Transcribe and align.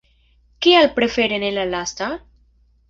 Kial 0.67 0.89
prefere 0.95 1.41
ne 1.45 1.55
la 1.59 1.69
lasta? 1.77 2.13